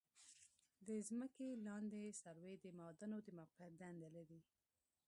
د 0.87 0.89
ځمکې 1.07 1.47
لاندې 1.65 2.17
سروې 2.21 2.53
د 2.59 2.65
معادنو 2.77 3.17
د 3.23 3.27
موقعیت 3.37 3.73
دنده 3.81 4.09
لري 4.15 4.39